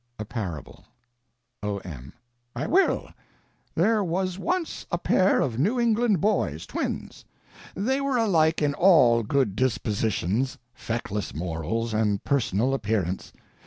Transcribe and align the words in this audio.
A 0.17 0.25
Parable 0.25 0.85
O.M. 1.61 2.11
I 2.55 2.65
will. 2.65 3.09
There 3.75 4.03
was 4.03 4.39
once 4.39 4.83
a 4.91 4.97
pair 4.97 5.41
of 5.41 5.59
New 5.59 5.79
England 5.79 6.19
boys—twins. 6.19 7.23
They 7.75 8.01
were 8.01 8.17
alike 8.17 8.63
in 8.63 8.71
good 8.71 9.55
dispositions, 9.55 10.57
feckless 10.73 11.35
morals, 11.35 11.93
and 11.93 12.23
personal 12.23 12.73
appearance. 12.73 13.31